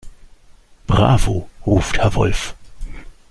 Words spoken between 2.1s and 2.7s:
Wolf.